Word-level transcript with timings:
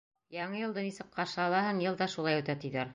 Яңы 0.35 0.61
йылды 0.61 0.85
нисек 0.87 1.13
ҡаршы 1.19 1.39
алаһың, 1.47 1.85
йыл 1.87 2.03
да 2.05 2.13
шулай 2.17 2.43
үтә, 2.45 2.59
тиҙәр. 2.67 2.89